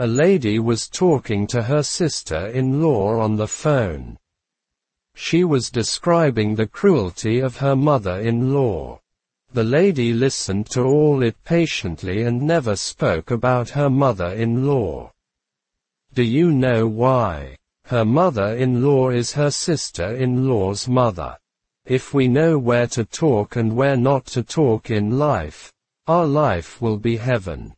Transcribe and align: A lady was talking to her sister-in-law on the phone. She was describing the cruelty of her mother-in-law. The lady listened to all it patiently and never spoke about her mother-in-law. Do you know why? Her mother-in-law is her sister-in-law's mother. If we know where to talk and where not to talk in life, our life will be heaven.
A 0.00 0.06
lady 0.06 0.60
was 0.60 0.88
talking 0.88 1.44
to 1.48 1.60
her 1.60 1.82
sister-in-law 1.82 3.18
on 3.18 3.34
the 3.34 3.48
phone. 3.48 4.16
She 5.16 5.42
was 5.42 5.70
describing 5.70 6.54
the 6.54 6.68
cruelty 6.68 7.40
of 7.40 7.56
her 7.56 7.74
mother-in-law. 7.74 9.00
The 9.52 9.64
lady 9.64 10.12
listened 10.12 10.70
to 10.70 10.82
all 10.82 11.24
it 11.24 11.34
patiently 11.42 12.22
and 12.22 12.40
never 12.40 12.76
spoke 12.76 13.32
about 13.32 13.70
her 13.70 13.90
mother-in-law. 13.90 15.10
Do 16.14 16.22
you 16.22 16.52
know 16.52 16.86
why? 16.86 17.56
Her 17.86 18.04
mother-in-law 18.04 19.10
is 19.10 19.32
her 19.32 19.50
sister-in-law's 19.50 20.86
mother. 20.86 21.36
If 21.86 22.14
we 22.14 22.28
know 22.28 22.56
where 22.56 22.86
to 22.86 23.04
talk 23.04 23.56
and 23.56 23.74
where 23.74 23.96
not 23.96 24.26
to 24.26 24.44
talk 24.44 24.90
in 24.90 25.18
life, 25.18 25.72
our 26.06 26.24
life 26.26 26.80
will 26.80 26.98
be 26.98 27.16
heaven. 27.16 27.74